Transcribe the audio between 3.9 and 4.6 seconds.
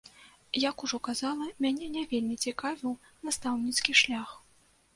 шлях.